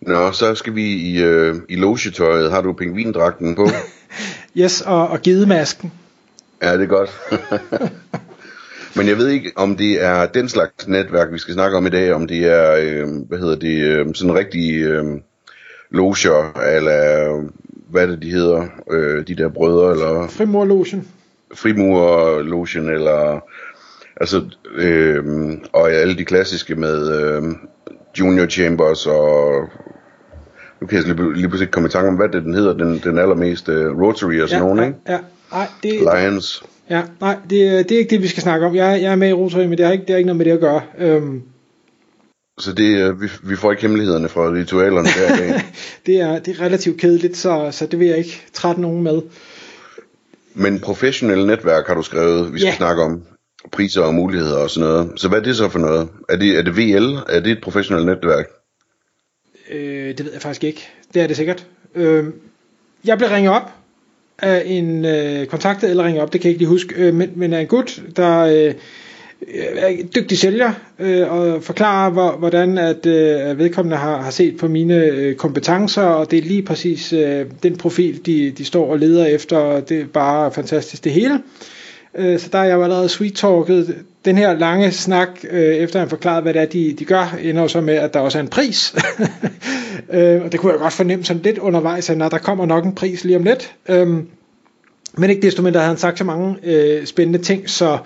Nå, 0.00 0.32
så 0.32 0.54
skal 0.54 0.74
vi 0.74 0.82
i, 0.82 1.22
øh, 1.22 1.54
i 1.68 1.76
logetøjet. 1.76 2.50
Har 2.50 2.60
du 2.60 2.72
pingvindragten 2.72 3.54
på? 3.54 3.68
yes, 4.60 4.80
og, 4.80 5.08
og 5.08 5.22
gedemasken. 5.22 5.92
Ja, 6.62 6.76
det 6.76 6.82
er 6.82 6.86
godt. 6.86 7.10
Men 8.96 9.08
jeg 9.08 9.18
ved 9.18 9.28
ikke, 9.28 9.52
om 9.56 9.76
det 9.76 10.04
er 10.04 10.26
den 10.26 10.48
slags 10.48 10.88
netværk, 10.88 11.32
vi 11.32 11.38
skal 11.38 11.54
snakke 11.54 11.76
om 11.76 11.86
i 11.86 11.90
dag, 11.90 12.12
om 12.12 12.26
det 12.26 12.44
er, 12.44 12.76
øh, 12.80 13.08
hvad 13.28 13.38
hedder 13.38 13.56
det, 13.56 13.78
øh, 13.78 14.14
sådan 14.14 14.34
rigtig 14.34 14.80
øh, 14.80 15.04
loger, 15.90 16.60
eller 16.76 17.42
hvad 17.90 18.08
det 18.08 18.22
de 18.22 18.30
hedder, 18.30 18.66
øh, 18.90 19.26
de 19.26 19.34
der 19.34 19.48
brødre, 19.48 19.92
eller... 19.92 20.28
Frimurlogen. 20.28 21.08
Frimurlogen, 21.54 22.88
eller... 22.88 23.40
Altså, 24.20 24.44
øh, 24.74 25.24
og 25.72 25.92
alle 25.92 26.18
de 26.18 26.24
klassiske 26.24 26.74
med 26.74 27.20
øh, 27.20 27.42
Junior 28.18 28.46
Chambers 28.46 29.06
og 29.06 29.62
nu 30.80 30.86
kan 30.86 30.98
jeg 30.98 31.04
lige, 31.16 31.34
lige 31.34 31.48
pludselig 31.48 31.70
komme 31.70 31.88
i 31.88 31.90
tanke 31.90 32.08
om, 32.08 32.14
hvad 32.14 32.28
det 32.28 32.42
den 32.42 32.54
hedder, 32.54 32.72
den, 32.72 33.00
den 33.04 33.18
allermest 33.18 33.68
uh, 33.68 33.74
Rotary 33.74 34.40
og 34.40 34.48
sådan 34.48 34.62
ja, 34.64 34.68
nogen, 34.74 34.88
ikke? 34.88 34.98
Ja, 35.08 35.18
nej, 35.52 35.66
det, 35.82 35.92
Lions. 35.92 36.62
Ja, 36.90 37.02
nej, 37.20 37.36
det, 37.50 37.88
det 37.88 37.92
er 37.94 37.98
ikke 37.98 38.10
det, 38.10 38.22
vi 38.22 38.28
skal 38.28 38.42
snakke 38.42 38.66
om. 38.66 38.74
Jeg, 38.74 39.02
jeg 39.02 39.12
er 39.12 39.16
med 39.16 39.28
i 39.28 39.32
Rotary, 39.32 39.64
men 39.64 39.78
det 39.78 39.86
har 39.86 39.92
ikke, 39.92 40.02
det 40.02 40.10
har 40.10 40.16
ikke 40.16 40.26
noget 40.26 40.36
med 40.36 40.44
det 40.44 40.52
at 40.52 40.60
gøre. 40.60 40.82
Øhm. 40.98 41.42
Så 42.58 42.72
det, 42.72 43.20
vi, 43.20 43.28
vi 43.42 43.56
får 43.56 43.70
ikke 43.70 43.82
hemmelighederne 43.82 44.28
fra 44.28 44.52
ritualerne 44.52 45.08
i 45.08 45.38
dag. 45.38 45.60
det, 46.06 46.20
er, 46.20 46.38
det 46.38 46.56
er 46.56 46.64
relativt 46.64 47.00
kedeligt, 47.00 47.36
så, 47.36 47.68
så 47.70 47.86
det 47.86 47.98
vil 47.98 48.08
jeg 48.08 48.18
ikke 48.18 48.42
trætte 48.52 48.80
nogen 48.80 49.02
med. 49.02 49.22
Men 50.54 50.80
professionelle 50.80 51.46
netværk 51.46 51.86
har 51.86 51.94
du 51.94 52.02
skrevet, 52.02 52.54
vi 52.54 52.58
skal 52.58 52.68
Ja. 52.68 52.76
snakke 52.76 53.02
om 53.02 53.22
priser 53.72 54.02
og 54.02 54.14
muligheder 54.14 54.56
og 54.56 54.70
sådan 54.70 54.88
noget. 54.88 55.12
Så 55.16 55.28
hvad 55.28 55.38
er 55.38 55.42
det 55.42 55.56
så 55.56 55.68
for 55.68 55.78
noget? 55.78 56.08
Er 56.28 56.36
det, 56.36 56.58
er 56.58 56.62
det 56.62 56.76
VL? 56.76 57.14
Er 57.28 57.40
det 57.40 57.52
et 57.52 57.60
professionelt 57.60 58.06
netværk? 58.06 58.46
Øh, 59.70 60.08
det 60.18 60.24
ved 60.24 60.32
jeg 60.32 60.42
faktisk 60.42 60.64
ikke. 60.64 60.88
Det 61.14 61.22
er 61.22 61.26
det 61.26 61.36
sikkert. 61.36 61.66
Øh, 61.94 62.24
jeg 63.04 63.18
blev 63.18 63.30
ringet 63.30 63.52
op 63.52 63.72
af 64.38 64.62
en 64.66 65.04
øh, 65.04 65.46
kontaktet, 65.46 65.90
eller 65.90 66.04
ringet 66.04 66.22
op, 66.22 66.32
det 66.32 66.40
kan 66.40 66.48
jeg 66.48 66.50
ikke 66.50 66.60
lige 66.60 66.68
huske, 66.68 66.94
øh, 66.94 67.14
men, 67.14 67.30
men 67.34 67.52
af 67.52 67.60
en 67.60 67.66
gut, 67.66 68.02
der 68.16 68.38
øh, 68.38 68.74
er 69.54 69.86
en 69.86 70.10
dygtig 70.14 70.38
sælger, 70.38 70.72
øh, 70.98 71.32
og 71.32 71.62
forklarer, 71.62 72.10
hvor, 72.10 72.36
hvordan 72.36 72.78
at 72.78 73.06
øh, 73.06 73.58
vedkommende 73.58 73.96
har, 73.96 74.22
har 74.22 74.30
set 74.30 74.56
på 74.56 74.68
mine 74.68 74.94
øh, 74.94 75.36
kompetencer, 75.36 76.02
og 76.02 76.30
det 76.30 76.38
er 76.38 76.42
lige 76.42 76.62
præcis 76.62 77.12
øh, 77.12 77.46
den 77.62 77.76
profil, 77.76 78.26
de, 78.26 78.50
de 78.50 78.64
står 78.64 78.90
og 78.90 78.98
leder 78.98 79.26
efter, 79.26 79.56
og 79.56 79.88
det 79.88 80.00
er 80.00 80.06
bare 80.06 80.52
fantastisk 80.52 81.04
det 81.04 81.12
hele. 81.12 81.34
Øh, 81.34 81.40
Øh, 82.14 82.38
så 82.38 82.48
der 82.52 82.58
er 82.58 82.64
jeg 82.64 82.74
jo 82.74 82.82
allerede 82.82 83.08
sweet-talket. 83.08 83.96
Den 84.24 84.38
her 84.38 84.58
lange 84.58 84.92
snak, 84.92 85.28
øh, 85.50 85.74
efter 85.76 85.98
han 85.98 86.08
forklarede, 86.08 86.42
hvad 86.42 86.54
det 86.54 86.62
er, 86.62 86.66
de, 86.66 86.92
de 86.98 87.04
gør, 87.04 87.38
ender 87.42 87.66
så 87.66 87.80
med, 87.80 87.94
at 87.94 88.14
der 88.14 88.20
også 88.20 88.38
er 88.38 88.42
en 88.42 88.48
pris. 88.48 88.94
Øh, 90.10 90.42
og 90.42 90.52
det 90.52 90.60
kunne 90.60 90.72
jeg 90.72 90.80
godt 90.80 90.92
fornemme 90.92 91.24
sådan 91.24 91.42
lidt 91.42 91.58
undervejs, 91.58 92.10
at 92.10 92.18
når 92.18 92.28
der 92.28 92.38
kommer 92.38 92.66
nok 92.66 92.84
en 92.84 92.94
pris 92.94 93.24
lige 93.24 93.36
om 93.36 93.42
lidt. 93.42 93.74
Øhm, 93.88 94.28
Men 95.16 95.30
ikke 95.30 95.42
desto 95.42 95.62
mindre 95.62 95.80
havde 95.80 95.88
han 95.88 95.98
sagt 95.98 96.18
så 96.18 96.24
mange 96.24 96.56
øh, 96.62 97.06
spændende 97.06 97.38
ting, 97.38 97.70
så, 97.70 97.98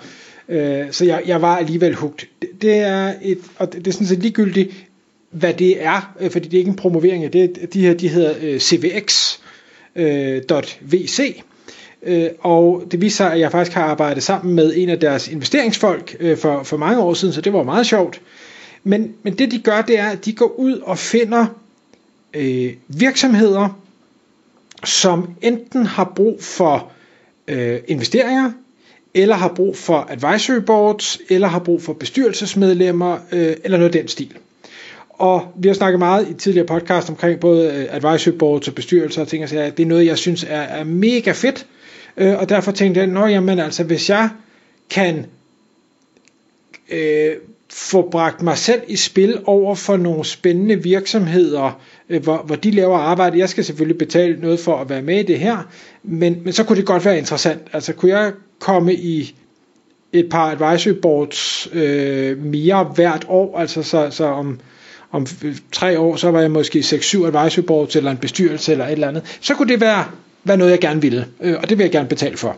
øh, 0.49 0.85
så 0.91 1.05
jeg, 1.05 1.21
jeg 1.25 1.41
var 1.41 1.57
alligevel 1.57 1.95
hugt. 1.95 2.25
Det, 2.41 2.49
det 2.61 2.75
er 2.75 3.13
et, 3.21 3.37
og 3.57 3.73
det, 3.73 3.85
det 3.85 3.87
er 3.87 3.93
sådan 3.93 4.07
set 4.07 4.19
ligegyldigt, 4.19 4.71
hvad 5.31 5.53
det 5.53 5.83
er, 5.85 6.13
øh, 6.19 6.31
fordi 6.31 6.47
det 6.47 6.53
er 6.53 6.59
ikke 6.59 6.69
en 6.69 6.75
promovering 6.75 7.23
af 7.23 7.31
det. 7.31 7.73
De 7.73 7.81
her, 7.81 7.93
de 7.93 8.07
hedder 8.07 8.33
øh, 8.41 8.59
øh 9.95 11.33
øh, 12.05 12.29
og 12.39 12.83
det 12.91 13.01
viser 13.01 13.15
sig, 13.15 13.33
at 13.33 13.39
jeg 13.39 13.51
faktisk 13.51 13.75
har 13.75 13.83
arbejdet 13.83 14.23
sammen 14.23 14.55
med 14.55 14.73
en 14.75 14.89
af 14.89 14.99
deres 14.99 15.27
investeringsfolk 15.27 16.15
øh, 16.19 16.37
for, 16.37 16.63
for 16.63 16.77
mange 16.77 17.01
år 17.01 17.13
siden, 17.13 17.33
så 17.33 17.41
det 17.41 17.53
var 17.53 17.63
meget 17.63 17.85
sjovt. 17.85 18.21
Men, 18.83 19.13
men 19.23 19.37
det 19.37 19.51
de 19.51 19.59
gør, 19.59 19.81
det 19.81 19.99
er, 19.99 20.09
at 20.09 20.25
de 20.25 20.33
går 20.33 20.55
ud 20.59 20.79
og 20.79 20.97
finder 20.97 21.45
øh, 22.33 22.73
virksomheder, 22.87 23.79
som 24.83 25.29
enten 25.41 25.85
har 25.85 26.11
brug 26.15 26.43
for 26.43 26.91
øh, 27.47 27.79
investeringer, 27.87 28.51
eller 29.13 29.35
har 29.35 29.53
brug 29.55 29.77
for 29.77 30.07
advisory 30.09 30.59
boards, 30.59 31.19
eller 31.29 31.47
har 31.47 31.59
brug 31.59 31.81
for 31.81 31.93
bestyrelsesmedlemmer, 31.93 33.17
øh, 33.31 33.55
eller 33.63 33.77
noget 33.77 33.95
af 33.95 34.01
den 34.01 34.07
stil. 34.07 34.33
Og 35.09 35.53
vi 35.55 35.67
har 35.67 35.75
snakket 35.75 35.99
meget 35.99 36.29
i 36.29 36.33
tidligere 36.33 36.67
podcast 36.67 37.09
omkring 37.09 37.39
både 37.39 37.73
øh, 37.73 37.95
advisory 37.95 38.33
boards 38.33 38.67
og 38.67 38.75
bestyrelser 38.75 39.21
og 39.21 39.27
ting 39.27 39.43
og 39.43 39.49
sager. 39.49 39.69
Det 39.69 39.83
er 39.83 39.87
noget, 39.87 40.05
jeg 40.05 40.17
synes 40.17 40.43
er, 40.43 40.61
er 40.61 40.83
mega 40.83 41.31
fedt. 41.31 41.65
Øh, 42.17 42.39
og 42.39 42.49
derfor 42.49 42.71
tænkte 42.71 42.99
jeg, 42.99 43.07
nå 43.07 43.25
jamen 43.25 43.59
altså, 43.59 43.83
hvis 43.83 44.09
jeg 44.09 44.29
kan 44.89 45.25
øh, 46.91 47.35
få 47.69 48.09
bragt 48.09 48.41
mig 48.41 48.57
selv 48.57 48.81
i 48.87 48.95
spil 48.95 49.39
over 49.45 49.75
for 49.75 49.97
nogle 49.97 50.25
spændende 50.25 50.83
virksomheder, 50.83 51.81
øh, 52.09 52.23
hvor, 52.23 52.37
hvor 52.37 52.55
de 52.55 52.71
laver 52.71 52.97
arbejde. 52.97 53.39
Jeg 53.39 53.49
skal 53.49 53.63
selvfølgelig 53.63 53.97
betale 53.97 54.41
noget 54.41 54.59
for 54.59 54.77
at 54.77 54.89
være 54.89 55.01
med 55.01 55.19
i 55.19 55.23
det 55.23 55.39
her, 55.39 55.57
men, 56.03 56.41
men 56.43 56.53
så 56.53 56.63
kunne 56.63 56.77
det 56.77 56.85
godt 56.85 57.05
være 57.05 57.17
interessant. 57.17 57.61
Altså 57.73 57.93
kunne 57.93 58.11
jeg 58.11 58.31
komme 58.59 58.93
i 58.93 59.35
et 60.13 60.29
par 60.29 60.51
advisory 60.51 60.93
boards 60.93 61.67
øh, 61.73 62.43
mere 62.43 62.91
hvert 62.95 63.25
år, 63.29 63.59
altså 63.59 63.83
så, 63.83 64.07
så 64.11 64.25
om, 64.25 64.59
om 65.11 65.27
tre 65.71 65.99
år, 65.99 66.15
så 66.15 66.31
var 66.31 66.41
jeg 66.41 66.51
måske 66.51 66.79
6-7 66.79 67.25
advisory 67.25 67.63
boards 67.63 67.95
eller 67.95 68.11
en 68.11 68.17
bestyrelse 68.17 68.71
eller 68.71 68.85
et 68.85 68.91
eller 68.91 69.07
andet, 69.07 69.37
så 69.41 69.55
kunne 69.55 69.69
det 69.69 69.81
være, 69.81 70.05
være 70.43 70.57
noget, 70.57 70.71
jeg 70.71 70.79
gerne 70.79 71.01
ville, 71.01 71.27
øh, 71.41 71.55
og 71.61 71.69
det 71.69 71.77
vil 71.77 71.83
jeg 71.83 71.91
gerne 71.91 72.09
betale 72.09 72.37
for. 72.37 72.57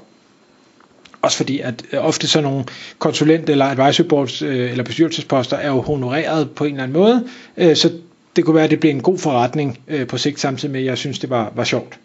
Også 1.22 1.38
fordi, 1.38 1.60
at 1.60 1.86
øh, 1.94 2.06
ofte 2.06 2.28
sådan 2.28 2.50
nogle 2.50 2.66
konsulent- 3.00 3.50
eller 3.50 3.66
advisory 3.66 4.08
boards 4.08 4.42
øh, 4.42 4.72
eller 4.72 4.84
bestyrelsesposter 4.84 5.58
er 5.58 5.68
jo 5.68 5.82
honoreret 5.82 6.52
på 6.52 6.64
en 6.64 6.72
eller 6.72 6.84
anden 6.84 6.98
måde, 6.98 7.28
øh, 7.58 7.76
så 7.76 7.92
det 8.36 8.46
kunne 8.46 8.56
være, 8.56 8.64
at 8.64 8.72
det 8.72 8.80
blev 8.80 8.92
en 8.92 9.02
god 9.02 9.18
forretning 9.18 9.80
øh, 9.88 10.08
på 10.08 10.18
sigt, 10.18 10.40
samtidig 10.40 10.72
med, 10.72 10.80
at 10.80 10.86
jeg 10.86 10.98
synes, 10.98 11.20
det 11.20 11.30
var, 11.30 11.52
var 11.56 11.64
sjovt. 11.64 12.00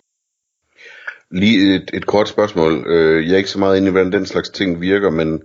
Lige 1.30 1.74
et, 1.74 1.90
et 1.94 2.06
kort 2.06 2.28
spørgsmål. 2.28 2.84
Øh, 2.86 3.26
jeg 3.26 3.32
er 3.32 3.36
ikke 3.36 3.50
så 3.50 3.58
meget 3.58 3.76
inde 3.76 3.88
i, 3.88 3.90
hvordan 3.90 4.12
den 4.12 4.26
slags 4.26 4.50
ting 4.50 4.80
virker, 4.80 5.10
men 5.10 5.42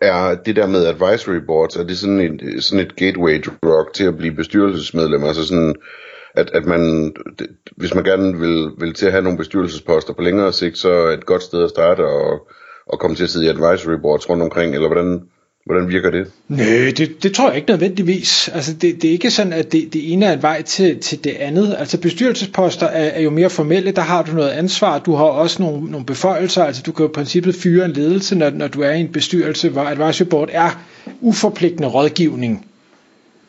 er 0.00 0.34
det 0.34 0.56
der 0.56 0.66
med 0.66 0.86
advisory 0.86 1.40
boards, 1.46 1.76
er 1.76 1.84
det 1.84 1.98
sådan 1.98 2.20
et, 2.20 2.64
sådan 2.64 2.86
et 2.86 2.96
gateway 2.96 3.44
drug 3.62 3.92
til 3.94 4.04
at 4.04 4.16
blive 4.16 4.34
bestyrelsesmedlem? 4.34 5.24
Altså 5.24 5.46
sådan, 5.46 5.74
at, 6.34 6.50
at 6.54 6.64
man, 6.66 7.12
det- 7.38 7.48
hvis 7.76 7.94
man 7.94 8.04
gerne 8.04 8.38
vil, 8.38 8.70
vil 8.78 8.94
til 8.94 9.06
at 9.06 9.12
have 9.12 9.22
nogle 9.22 9.38
bestyrelsesposter 9.38 10.12
på 10.12 10.22
længere 10.22 10.52
sigt, 10.52 10.78
så 10.78 10.90
er 10.92 11.12
et 11.12 11.26
godt 11.26 11.42
sted 11.42 11.64
at 11.64 11.70
starte 11.70 12.00
og, 12.06 12.48
og 12.86 12.98
komme 12.98 13.16
til 13.16 13.24
at 13.24 13.30
sidde 13.30 13.46
i 13.46 13.48
advisory 13.48 13.94
boards 14.02 14.30
rundt 14.30 14.42
omkring, 14.42 14.74
eller 14.74 14.88
hvordan, 14.88 15.20
hvordan 15.66 15.88
virker 15.88 16.10
det? 16.10 16.26
Nej, 16.48 16.92
det, 16.96 17.22
det 17.22 17.34
tror 17.34 17.48
jeg 17.48 17.56
ikke 17.56 17.70
nødvendigvis. 17.70 18.48
Altså 18.48 18.72
det, 18.74 19.02
det 19.02 19.08
er 19.08 19.12
ikke 19.12 19.30
sådan, 19.30 19.52
at 19.52 19.72
det, 19.72 19.92
det 19.92 20.12
ene 20.12 20.26
er 20.26 20.32
en 20.32 20.42
vej 20.42 20.62
til, 20.62 20.98
til 21.00 21.24
det 21.24 21.30
andet. 21.30 21.76
Altså 21.78 22.00
bestyrelsesposter 22.00 22.86
er, 22.86 23.04
er 23.10 23.20
jo 23.20 23.30
mere 23.30 23.50
formelle, 23.50 23.90
der 23.90 24.02
har 24.02 24.22
du 24.22 24.32
noget 24.32 24.48
ansvar, 24.50 24.98
du 24.98 25.14
har 25.14 25.24
også 25.24 25.62
nogle, 25.62 25.90
nogle 25.90 26.06
beføjelser, 26.06 26.64
altså 26.64 26.82
du 26.86 26.92
kan 26.92 27.04
jo 27.04 27.10
i 27.10 27.12
princippet 27.12 27.54
fyre 27.54 27.84
en 27.84 27.92
ledelse, 27.92 28.34
når, 28.34 28.50
når 28.50 28.68
du 28.68 28.80
er 28.80 28.90
i 28.90 29.00
en 29.00 29.08
bestyrelse, 29.12 29.68
hvor 29.68 29.82
advisory 29.82 30.26
board 30.28 30.48
er 30.52 30.70
uforpligtende 31.20 31.88
rådgivning 31.88 32.66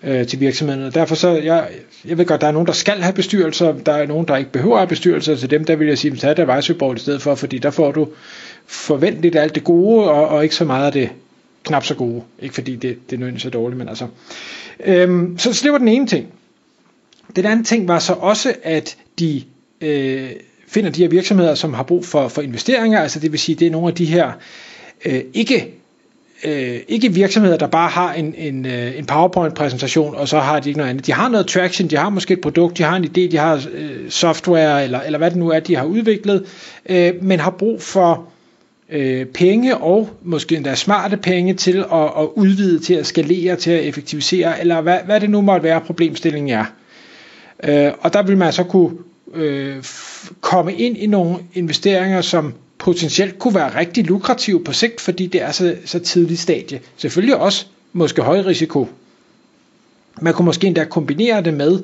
øh, 0.03 0.27
til 0.27 0.39
virksomheden. 0.39 0.83
Og 0.83 0.93
derfor 0.93 1.15
så, 1.15 1.29
jeg, 1.29 1.69
jeg 2.05 2.17
ved 2.17 2.25
godt, 2.25 2.41
der 2.41 2.47
er 2.47 2.51
nogen, 2.51 2.67
der 2.67 2.73
skal 2.73 3.01
have 3.01 3.13
bestyrelser, 3.13 3.73
der 3.73 3.93
er 3.93 4.07
nogen, 4.07 4.27
der 4.27 4.37
ikke 4.37 4.51
behøver 4.51 4.75
at 4.75 4.79
have 4.79 4.87
bestyrelser, 4.87 5.35
til 5.35 5.49
dem 5.49 5.65
der 5.65 5.75
vil 5.75 5.87
jeg 5.87 5.97
sige, 5.97 6.15
tag 6.15 6.37
der 6.37 6.45
Vejsøborg 6.45 6.95
i 6.95 6.99
stedet 6.99 7.21
for, 7.21 7.35
fordi 7.35 7.57
der 7.57 7.71
får 7.71 7.91
du 7.91 8.07
forventeligt 8.65 9.35
alt 9.35 9.55
det 9.55 9.63
gode, 9.63 10.11
og, 10.11 10.27
og 10.27 10.43
ikke 10.43 10.55
så 10.55 10.65
meget 10.65 10.85
af 10.85 10.91
det 10.91 11.09
knap 11.63 11.85
så 11.85 11.95
gode. 11.95 12.21
Ikke 12.39 12.55
fordi 12.55 12.75
det, 12.75 12.81
det 12.81 13.15
er 13.15 13.19
nødvendigvis 13.19 13.41
så 13.41 13.49
dårligt, 13.49 13.77
men 13.77 13.89
altså. 13.89 14.07
Øhm, 14.85 15.37
så, 15.37 15.53
så 15.53 15.63
det 15.63 15.71
var 15.71 15.77
den 15.77 15.87
ene 15.87 16.07
ting. 16.07 16.27
Den 17.35 17.45
anden 17.45 17.65
ting 17.65 17.87
var 17.87 17.99
så 17.99 18.13
også, 18.13 18.53
at 18.63 18.97
de 19.19 19.43
øh, 19.81 20.29
finder 20.67 20.89
de 20.89 21.01
her 21.01 21.09
virksomheder, 21.09 21.55
som 21.55 21.73
har 21.73 21.83
brug 21.83 22.05
for, 22.05 22.27
for 22.27 22.41
investeringer, 22.41 22.99
altså 22.99 23.19
det 23.19 23.31
vil 23.31 23.39
sige, 23.39 23.55
det 23.55 23.67
er 23.67 23.71
nogle 23.71 23.87
af 23.87 23.95
de 23.95 24.05
her 24.05 24.31
øh, 25.05 25.21
ikke 25.33 25.80
øh, 26.43 26.79
ikke 26.87 27.13
virksomheder, 27.13 27.57
der 27.57 27.67
bare 27.67 27.89
har 27.89 28.13
en, 28.13 28.35
en, 28.37 28.65
øh, 28.65 28.97
en 28.97 29.05
PowerPoint-præsentation, 29.05 30.15
og 30.15 30.27
så 30.27 30.39
har 30.39 30.59
de 30.59 30.69
ikke 30.69 30.77
noget 30.77 30.89
andet. 30.89 31.05
De 31.05 31.13
har 31.13 31.29
noget 31.29 31.47
traction, 31.47 31.89
de 31.89 31.97
har 31.97 32.09
måske 32.09 32.33
et 32.33 32.41
produkt, 32.41 32.77
de 32.77 32.83
har 32.83 32.95
en 32.95 33.03
idé, 33.03 33.31
de 33.31 33.37
har 33.37 33.63
øh, 33.73 34.09
software, 34.09 34.83
eller, 34.83 34.99
eller 35.01 35.17
hvad 35.17 35.29
det 35.31 35.37
nu 35.37 35.49
er, 35.49 35.59
de 35.59 35.75
har 35.75 35.85
udviklet, 35.85 36.45
øh, 36.89 37.13
men 37.21 37.39
har 37.39 37.51
brug 37.51 37.81
for 37.81 38.27
øh, 38.89 39.25
penge, 39.25 39.77
og 39.77 40.09
måske 40.23 40.55
endda 40.55 40.75
smarte 40.75 41.17
penge 41.17 41.53
til 41.53 41.77
at, 41.77 42.03
at 42.19 42.27
udvide, 42.35 42.79
til 42.79 42.93
at 42.93 43.05
skalere, 43.07 43.55
til 43.55 43.71
at 43.71 43.83
effektivisere, 43.83 44.59
eller 44.61 44.81
hvad, 44.81 44.97
hvad 45.05 45.19
det 45.19 45.29
nu 45.29 45.41
måtte 45.41 45.63
være, 45.63 45.81
problemstillingen 45.81 46.57
er. 46.59 46.65
Øh, 47.63 47.91
og 48.01 48.13
der 48.13 48.23
vil 48.23 48.37
man 48.37 48.53
så 48.53 48.63
kunne 48.63 48.91
øh, 49.33 49.77
f- 49.79 50.33
komme 50.41 50.73
ind 50.73 50.97
i 50.97 51.07
nogle 51.07 51.35
investeringer, 51.53 52.21
som 52.21 52.53
potentielt 52.81 53.39
kunne 53.39 53.55
være 53.55 53.79
rigtig 53.79 54.05
lukrative 54.05 54.63
på 54.63 54.73
sigt, 54.73 55.01
fordi 55.01 55.27
det 55.27 55.41
er 55.41 55.51
så, 55.51 55.75
så 55.85 55.99
tidligt 55.99 56.39
stadie. 56.39 56.81
Selvfølgelig 56.97 57.37
også 57.37 57.65
måske 57.93 58.21
høj 58.21 58.39
risiko. 58.39 58.87
Man 60.21 60.33
kunne 60.33 60.45
måske 60.45 60.67
endda 60.67 60.83
kombinere 60.83 61.41
det 61.41 61.53
med 61.53 61.83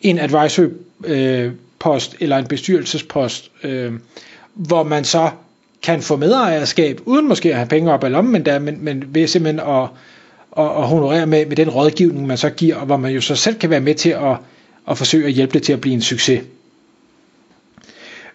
en 0.00 0.18
advisory 0.18 0.68
øh, 1.04 1.52
post 1.78 2.16
eller 2.20 2.38
en 2.38 2.46
bestyrelsespost, 2.46 3.50
øh, 3.64 3.92
hvor 4.54 4.82
man 4.82 5.04
så 5.04 5.30
kan 5.82 6.02
få 6.02 6.16
medejerskab, 6.16 7.00
uden 7.04 7.28
måske 7.28 7.50
at 7.50 7.56
have 7.56 7.68
penge 7.68 7.92
op 7.92 8.04
i 8.04 8.08
lommen, 8.08 8.32
men, 8.32 8.44
der, 8.46 8.58
men, 8.58 8.84
men 8.84 9.04
ved 9.08 9.26
simpelthen 9.26 9.60
at, 9.60 9.88
at, 10.58 10.64
at 10.64 10.88
honorere 10.88 11.26
med, 11.26 11.46
med 11.46 11.56
den 11.56 11.70
rådgivning, 11.70 12.26
man 12.26 12.38
så 12.38 12.50
giver, 12.50 12.76
og 12.76 12.86
hvor 12.86 12.96
man 12.96 13.12
jo 13.12 13.20
så 13.20 13.36
selv 13.36 13.58
kan 13.58 13.70
være 13.70 13.80
med 13.80 13.94
til 13.94 14.10
at, 14.10 14.36
at 14.90 14.98
forsøge 14.98 15.26
at 15.26 15.32
hjælpe 15.32 15.52
det 15.52 15.62
til 15.62 15.72
at 15.72 15.80
blive 15.80 15.94
en 15.94 16.02
succes. 16.02 16.42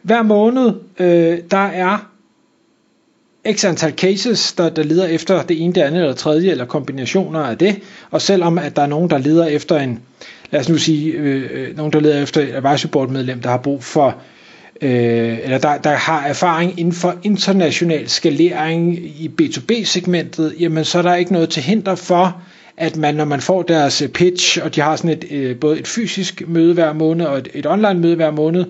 Hver 0.09 0.23
måned, 0.23 0.73
øh, 0.99 1.37
der 1.51 1.65
er 1.65 2.11
x 3.51 3.65
antal 3.65 3.91
cases, 3.91 4.53
der, 4.53 4.69
der 4.69 4.83
leder 4.83 5.07
efter 5.07 5.41
det 5.41 5.61
ene, 5.63 5.73
det 5.73 5.81
andet 5.81 6.01
eller 6.01 6.13
tredje, 6.13 6.51
eller 6.51 6.65
kombinationer 6.65 7.39
af 7.39 7.57
det, 7.57 7.79
og 8.11 8.21
selvom 8.21 8.57
at 8.57 8.75
der 8.75 8.81
er 8.81 8.87
nogen, 8.87 9.09
der 9.09 9.17
leder 9.17 9.45
efter 9.45 9.79
en, 9.79 9.99
lad 10.51 10.59
os 10.59 10.69
nu 10.69 10.77
sige, 10.77 11.11
øh, 11.11 11.49
øh 11.51 11.77
nogen, 11.77 11.93
der 11.93 11.99
leder 11.99 12.23
efter 12.23 12.41
et 12.41 12.55
advisory 12.55 12.89
board 12.91 13.09
medlem, 13.09 13.41
der 13.41 13.49
har 13.49 13.57
brug 13.57 13.83
for 13.83 14.15
øh, 14.81 15.39
eller 15.43 15.57
der, 15.57 15.77
der 15.77 15.95
har 15.95 16.27
erfaring 16.27 16.79
inden 16.79 16.93
for 16.93 17.15
international 17.23 18.09
skalering 18.09 18.97
i 18.97 19.31
B2B-segmentet, 19.41 20.55
jamen 20.59 20.85
så 20.85 20.97
er 20.97 21.01
der 21.01 21.15
ikke 21.15 21.33
noget 21.33 21.49
til 21.49 21.63
hinder 21.63 21.95
for, 21.95 22.41
at 22.77 22.97
man, 22.97 23.15
når 23.15 23.25
man 23.25 23.41
får 23.41 23.61
deres 23.61 24.01
øh, 24.01 24.09
pitch, 24.09 24.59
og 24.63 24.75
de 24.75 24.81
har 24.81 24.95
sådan 24.95 25.11
et, 25.11 25.25
øh, 25.31 25.55
både 25.55 25.79
et 25.79 25.87
fysisk 25.87 26.43
møde 26.47 26.73
hver 26.73 26.93
måned 26.93 27.25
og 27.25 27.37
et, 27.37 27.47
et 27.53 27.65
online 27.65 27.99
møde 27.99 28.15
hver 28.15 28.31
måned, 28.31 28.65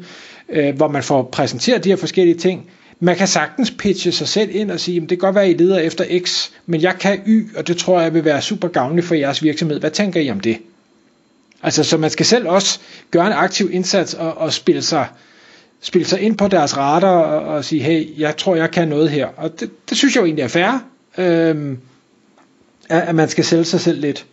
øh, 0.51 0.75
hvor 0.75 0.87
man 0.87 1.03
får 1.03 1.29
præsenteret 1.31 1.83
de 1.83 1.89
her 1.89 1.95
forskellige 1.95 2.37
ting, 2.37 2.69
man 2.99 3.15
kan 3.15 3.27
sagtens 3.27 3.71
pitche 3.71 4.11
sig 4.11 4.27
selv 4.27 4.55
ind 4.55 4.71
og 4.71 4.79
sige, 4.79 4.97
at 4.97 5.01
det 5.01 5.09
kan 5.09 5.17
godt 5.17 5.35
være, 5.35 5.43
at 5.43 5.49
I 5.49 5.53
leder 5.53 5.79
efter 5.79 6.05
X, 6.23 6.49
men 6.65 6.81
jeg 6.81 6.95
kan 6.99 7.21
Y, 7.27 7.55
og 7.55 7.67
det 7.67 7.77
tror 7.77 8.01
jeg 8.01 8.13
vil 8.13 8.25
være 8.25 8.41
super 8.41 8.67
gavnligt 8.67 9.07
for 9.07 9.15
jeres 9.15 9.43
virksomhed. 9.43 9.79
Hvad 9.79 9.91
tænker 9.91 10.21
I 10.21 10.29
om 10.31 10.39
det? 10.39 10.57
Altså, 11.63 11.83
så 11.83 11.97
man 11.97 12.09
skal 12.09 12.25
selv 12.25 12.47
også 12.47 12.79
gøre 13.11 13.27
en 13.27 13.33
aktiv 13.33 13.69
indsats 13.73 14.13
og, 14.13 14.37
og 14.37 14.53
spille 14.53 14.81
sig 14.81 15.07
spille 15.81 16.05
sig 16.07 16.21
ind 16.21 16.37
på 16.37 16.47
deres 16.47 16.77
radar 16.77 17.21
og, 17.21 17.55
og 17.55 17.65
sige, 17.65 17.81
hey, 17.83 18.19
jeg 18.19 18.37
tror, 18.37 18.55
jeg 18.55 18.71
kan 18.71 18.87
noget 18.87 19.09
her. 19.09 19.27
Og 19.37 19.59
det, 19.59 19.69
det 19.89 19.97
synes 19.97 20.15
jeg 20.15 20.21
jo 20.21 20.25
egentlig 20.25 20.43
er 20.43 20.47
fair, 20.47 20.85
øhm, 21.17 21.77
at, 22.89 23.01
at 23.01 23.15
man 23.15 23.29
skal 23.29 23.43
sælge 23.45 23.65
sig 23.65 23.79
selv 23.79 23.99
lidt. 23.99 24.25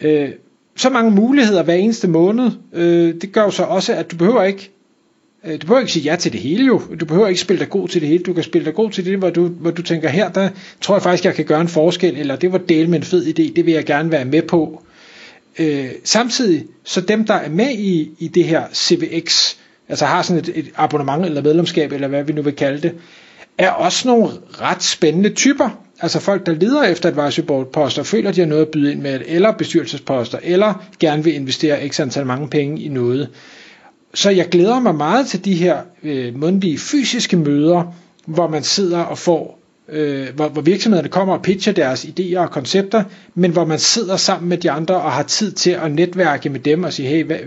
Øh, 0.00 0.30
så 0.76 0.90
mange 0.90 1.10
muligheder 1.10 1.62
hver 1.62 1.74
eneste 1.74 2.08
måned, 2.08 2.50
øh, 2.72 3.14
det 3.20 3.32
gør 3.32 3.42
jo 3.42 3.50
så 3.50 3.62
også, 3.62 3.94
at 3.94 4.10
du 4.10 4.16
behøver 4.16 4.42
ikke 4.42 4.70
Øh, 5.44 5.52
du 5.52 5.58
behøver 5.58 5.80
ikke 5.80 5.92
sige 5.92 6.02
ja 6.02 6.16
til 6.16 6.32
det 6.32 6.40
hele 6.40 6.66
jo. 6.66 6.82
Du 7.00 7.04
behøver 7.04 7.28
ikke 7.28 7.40
spille 7.40 7.60
dig 7.60 7.70
god 7.70 7.88
til 7.88 8.00
det 8.00 8.08
hele. 8.08 8.22
Du 8.22 8.32
kan 8.32 8.42
spille 8.42 8.66
dig 8.66 8.74
god 8.74 8.90
til 8.90 9.04
det, 9.04 9.18
hvor 9.18 9.30
du, 9.30 9.48
hvor 9.48 9.70
du 9.70 9.82
tænker, 9.82 10.08
her 10.08 10.28
der 10.28 10.48
tror 10.80 10.94
jeg 10.94 11.02
faktisk, 11.02 11.24
jeg 11.24 11.34
kan 11.34 11.44
gøre 11.44 11.60
en 11.60 11.68
forskel, 11.68 12.16
eller 12.16 12.36
det 12.36 12.52
var 12.52 12.58
del 12.58 12.88
med 12.88 12.98
en 12.98 13.04
fed 13.04 13.26
idé, 13.26 13.52
det 13.56 13.66
vil 13.66 13.74
jeg 13.74 13.84
gerne 13.84 14.10
være 14.10 14.24
med 14.24 14.42
på. 14.42 14.82
Øh, 15.58 15.90
samtidig, 16.04 16.66
så 16.84 17.00
dem, 17.00 17.26
der 17.26 17.34
er 17.34 17.50
med 17.50 17.70
i, 17.70 18.10
i 18.18 18.28
det 18.28 18.44
her 18.44 18.62
CVX, 18.74 19.54
altså 19.88 20.06
har 20.06 20.22
sådan 20.22 20.42
et, 20.42 20.52
et 20.54 20.70
abonnement 20.76 21.24
eller 21.24 21.42
medlemskab, 21.42 21.92
eller 21.92 22.08
hvad 22.08 22.24
vi 22.24 22.32
nu 22.32 22.42
vil 22.42 22.56
kalde 22.56 22.82
det, 22.82 22.92
er 23.58 23.70
også 23.70 24.08
nogle 24.08 24.28
ret 24.60 24.82
spændende 24.82 25.30
typer. 25.34 25.84
Altså 26.00 26.20
folk, 26.20 26.46
der 26.46 26.52
leder 26.52 26.82
efter 26.82 27.08
advisory 27.08 27.44
board 27.44 27.72
poster, 27.72 28.02
føler, 28.02 28.32
de 28.32 28.40
har 28.40 28.46
noget 28.46 28.62
at 28.62 28.68
byde 28.68 28.92
ind 28.92 29.00
med, 29.00 29.20
eller 29.26 29.52
bestyrelsesposter, 29.52 30.38
eller 30.42 30.86
gerne 31.00 31.24
vil 31.24 31.34
investere 31.34 31.88
x 31.88 32.00
antal 32.00 32.26
mange 32.26 32.48
penge 32.48 32.82
i 32.82 32.88
noget. 32.88 33.28
Så 34.14 34.30
jeg 34.30 34.48
glæder 34.48 34.80
mig 34.80 34.94
meget 34.94 35.26
til 35.26 35.44
de 35.44 35.54
her 35.54 35.82
øh, 36.02 36.38
mundtlige 36.38 36.78
fysiske 36.78 37.36
møder, 37.36 37.94
hvor 38.26 38.48
man 38.48 38.62
sidder 38.62 38.98
og 38.98 39.18
får, 39.18 39.60
øh, 39.88 40.28
hvor, 40.34 40.48
hvor 40.48 40.62
virksomhederne 40.62 41.08
kommer 41.08 41.34
og 41.34 41.42
pitcher 41.42 41.72
deres 41.72 42.04
idéer 42.04 42.38
og 42.38 42.50
koncepter, 42.50 43.04
men 43.34 43.50
hvor 43.50 43.64
man 43.64 43.78
sidder 43.78 44.16
sammen 44.16 44.48
med 44.48 44.58
de 44.58 44.70
andre 44.70 44.94
og 44.94 45.12
har 45.12 45.22
tid 45.22 45.52
til 45.52 45.70
at 45.70 45.92
netværke 45.92 46.48
med 46.48 46.60
dem 46.60 46.84
og 46.84 46.92
sige, 46.92 47.08
hey, 47.08 47.24
hvad, 47.24 47.38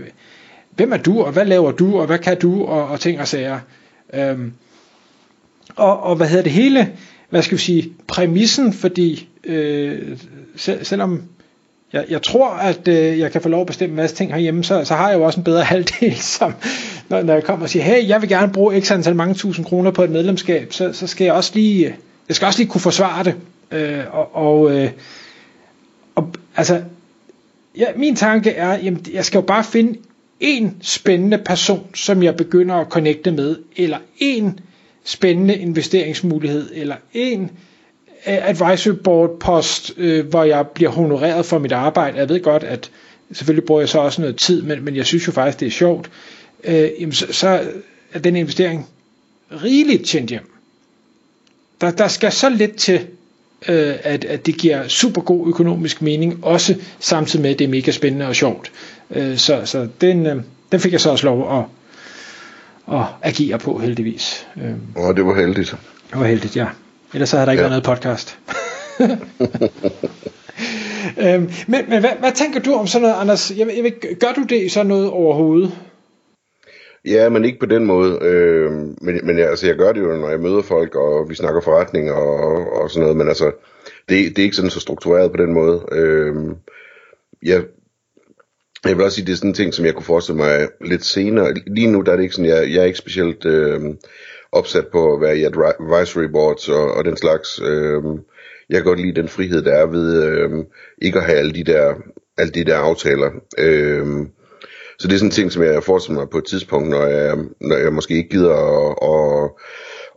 hvem 0.76 0.92
er 0.92 0.96
du, 0.96 1.22
og 1.22 1.32
hvad 1.32 1.44
laver 1.44 1.72
du, 1.72 1.98
og 2.00 2.06
hvad 2.06 2.18
kan 2.18 2.38
du, 2.38 2.64
og, 2.64 2.88
og 2.88 3.00
ting 3.00 3.20
og 3.20 3.28
sager. 3.28 3.58
Øhm, 4.14 4.52
og, 5.76 6.02
og 6.02 6.16
hvad 6.16 6.28
hedder 6.28 6.42
det 6.42 6.52
hele, 6.52 6.92
hvad 7.30 7.42
skal 7.42 7.58
vi 7.58 7.62
sige, 7.62 7.92
præmissen, 8.06 8.72
fordi 8.72 9.28
øh, 9.44 10.18
selv, 10.56 10.84
selvom 10.84 11.22
jeg, 11.94 12.04
jeg 12.08 12.22
tror, 12.22 12.48
at 12.48 12.88
øh, 12.88 13.18
jeg 13.18 13.32
kan 13.32 13.40
få 13.40 13.48
lov 13.48 13.60
at 13.60 13.66
bestemme 13.66 13.92
en 13.92 13.96
masse 13.96 14.16
ting 14.16 14.32
herhjemme, 14.32 14.64
så, 14.64 14.84
så 14.84 14.94
har 14.94 15.10
jeg 15.10 15.18
jo 15.18 15.24
også 15.24 15.40
en 15.40 15.44
bedre 15.44 15.64
halvdel, 15.72 16.16
som, 16.16 16.54
når, 17.08 17.22
når 17.22 17.34
jeg 17.34 17.44
kommer 17.44 17.62
og 17.62 17.70
siger, 17.70 17.82
hey, 17.82 18.08
jeg 18.08 18.20
vil 18.20 18.28
gerne 18.28 18.52
bruge 18.52 18.80
x 18.80 18.90
antal 18.90 19.16
mange 19.16 19.34
tusind 19.34 19.66
kroner 19.66 19.90
på 19.90 20.04
et 20.04 20.10
medlemskab, 20.10 20.72
så, 20.72 20.92
så 20.92 21.06
skal 21.06 21.24
jeg 21.24 21.34
også 21.34 21.50
lige, 21.54 21.86
øh, 21.86 21.94
jeg 22.28 22.36
skal 22.36 22.46
også 22.46 22.58
lige 22.58 22.70
kunne 22.70 22.80
forsvare 22.80 23.24
det. 23.24 23.34
Øh, 23.70 24.04
og, 24.12 24.36
og, 24.36 24.76
øh, 24.76 24.90
og 26.14 26.30
altså, 26.56 26.82
ja, 27.78 27.86
min 27.96 28.16
tanke 28.16 28.50
er, 28.50 28.78
jamen, 28.78 29.06
jeg 29.12 29.24
skal 29.24 29.38
jo 29.38 29.42
bare 29.42 29.64
finde 29.64 29.98
en 30.40 30.76
spændende 30.82 31.38
person, 31.38 31.86
som 31.94 32.22
jeg 32.22 32.36
begynder 32.36 32.74
at 32.74 32.86
connecte 32.88 33.30
med, 33.30 33.56
eller 33.76 33.98
en 34.18 34.60
spændende 35.04 35.56
investeringsmulighed, 35.56 36.70
eller 36.74 36.96
en 37.12 37.42
øh, 37.42 37.48
advisory 38.26 38.94
board 39.04 39.38
post, 39.40 39.92
øh, 39.96 40.26
hvor 40.26 40.44
jeg 40.44 40.66
bliver 40.68 40.90
honoreret 40.90 41.46
for 41.46 41.58
mit 41.58 41.72
arbejde. 41.72 42.18
Jeg 42.18 42.28
ved 42.28 42.42
godt, 42.42 42.64
at 42.64 42.90
selvfølgelig 43.32 43.66
bruger 43.66 43.80
jeg 43.80 43.88
så 43.88 43.98
også 43.98 44.20
noget 44.20 44.36
tid, 44.36 44.62
men, 44.62 44.84
men 44.84 44.96
jeg 44.96 45.06
synes 45.06 45.26
jo 45.26 45.32
faktisk, 45.32 45.60
det 45.60 45.66
er 45.66 45.70
sjovt. 45.70 46.10
Øh, 46.64 46.90
jamen, 47.00 47.12
så, 47.12 47.26
så 47.30 47.62
er 48.12 48.18
den 48.18 48.36
investering 48.36 48.88
rigeligt 49.62 50.04
tjent 50.04 50.30
hjem. 50.30 50.50
Der, 51.80 51.90
der 51.90 52.08
skal 52.08 52.32
så 52.32 52.48
lidt 52.48 52.76
til, 52.76 53.06
øh, 53.68 53.94
at, 54.02 54.24
at 54.24 54.46
det 54.46 54.58
giver 54.58 54.88
super 54.88 55.20
god 55.20 55.48
økonomisk 55.48 56.02
mening, 56.02 56.44
også 56.44 56.74
samtidig 56.98 57.42
med, 57.42 57.50
at 57.50 57.58
det 57.58 57.64
er 57.64 57.68
mega 57.68 57.90
spændende 57.90 58.26
og 58.26 58.36
sjovt. 58.36 58.72
Øh, 59.10 59.36
så 59.36 59.60
så 59.64 59.88
den, 60.00 60.26
øh, 60.26 60.42
den 60.72 60.80
fik 60.80 60.92
jeg 60.92 61.00
så 61.00 61.10
også 61.10 61.26
lov 61.26 61.58
at, 61.58 61.64
at 62.94 63.06
agere 63.22 63.58
på, 63.58 63.78
heldigvis. 63.78 64.46
Øh, 64.56 64.74
og 64.96 65.16
det 65.16 65.26
var 65.26 65.34
heldigt. 65.40 65.76
Det 66.10 66.20
var 66.20 66.26
heldigt, 66.26 66.56
ja. 66.56 66.66
Ellers 67.14 67.28
så 67.28 67.36
havde 67.36 67.46
der 67.46 67.52
ikke 67.52 67.62
ja. 67.62 67.68
været 67.68 67.84
noget 67.84 67.98
podcast. 67.98 68.38
øhm, 71.24 71.50
men 71.68 71.90
men 71.90 72.00
hvad, 72.00 72.10
hvad 72.20 72.32
tænker 72.32 72.60
du 72.60 72.74
om 72.74 72.86
sådan 72.86 73.02
noget, 73.08 73.20
Anders? 73.20 73.52
Jeg, 73.56 73.68
jeg 73.84 73.92
gør 74.20 74.32
du 74.36 74.42
det 74.42 74.62
i 74.62 74.68
sådan 74.68 74.86
noget 74.86 75.10
overhovedet? 75.10 75.72
Ja, 77.04 77.28
men 77.28 77.44
ikke 77.44 77.58
på 77.58 77.66
den 77.66 77.84
måde. 77.84 78.18
Øh, 78.22 78.70
men 78.72 79.20
men 79.26 79.38
jeg, 79.38 79.48
altså, 79.50 79.66
jeg 79.66 79.76
gør 79.76 79.92
det 79.92 80.00
jo, 80.00 80.16
når 80.16 80.30
jeg 80.30 80.40
møder 80.40 80.62
folk, 80.62 80.94
og 80.94 81.30
vi 81.30 81.34
snakker 81.34 81.60
forretning 81.60 82.12
og, 82.12 82.72
og 82.72 82.90
sådan 82.90 83.02
noget. 83.02 83.16
Men 83.16 83.28
altså, 83.28 83.52
det, 84.08 84.36
det 84.36 84.38
er 84.38 84.42
ikke 84.42 84.56
sådan 84.56 84.70
så 84.70 84.80
struktureret 84.80 85.30
på 85.30 85.36
den 85.36 85.52
måde. 85.52 85.86
Øh, 85.92 86.34
jeg, 87.42 87.62
jeg 88.84 88.96
vil 88.96 89.04
også 89.04 89.14
sige, 89.14 89.26
det 89.26 89.32
er 89.32 89.36
sådan 89.36 89.50
en 89.50 89.54
ting, 89.54 89.74
som 89.74 89.84
jeg 89.84 89.94
kunne 89.94 90.04
forestille 90.04 90.36
mig 90.36 90.68
lidt 90.80 91.04
senere. 91.04 91.54
Lige 91.66 91.92
nu 91.92 92.00
der 92.00 92.12
er 92.12 92.16
det 92.16 92.22
ikke 92.22 92.34
sådan, 92.34 92.50
jeg, 92.50 92.72
jeg 92.72 92.80
er 92.80 92.84
ikke 92.84 92.98
specielt 92.98 93.44
øh, 93.44 93.80
opsat 94.54 94.86
på 94.92 95.14
at 95.14 95.20
være 95.20 95.38
i 95.38 95.44
advisory 95.44 96.28
boards 96.32 96.68
og, 96.68 96.94
og 96.94 97.04
den 97.04 97.16
slags. 97.16 97.60
Øh, 97.64 98.02
jeg 98.68 98.76
kan 98.76 98.84
godt 98.84 99.00
lide 99.00 99.20
den 99.20 99.28
frihed, 99.28 99.62
der 99.62 99.72
er 99.72 99.86
ved 99.86 100.24
øh, 100.24 100.50
ikke 101.02 101.18
at 101.18 101.24
have 101.24 101.38
alle 101.38 101.52
de 101.52 101.64
der, 101.64 101.94
alle 102.38 102.52
de 102.52 102.64
der 102.64 102.78
aftaler. 102.78 103.30
Øh, 103.58 104.06
så 104.98 105.08
det 105.08 105.14
er 105.14 105.18
sådan 105.18 105.28
en 105.28 105.30
ting, 105.30 105.52
som 105.52 105.62
jeg 105.62 105.82
forestiller 105.82 106.20
mig 106.20 106.30
på 106.30 106.38
et 106.38 106.44
tidspunkt, 106.44 106.88
når 106.88 107.06
jeg, 107.06 107.36
når 107.60 107.76
jeg 107.76 107.92
måske 107.92 108.14
ikke 108.14 108.28
gider 108.28 108.54
at, 108.54 108.96
at, 109.02 109.50